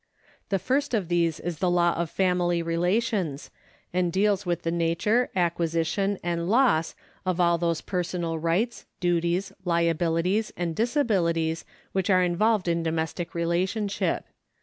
[0.49, 3.51] The first of these is the law of family relations,
[3.93, 10.51] and deals with the nature, acquisition, and loss of all those personal rights, duties, liabilities,
[10.57, 14.25] and disabiUties which are involved in domestic relationship.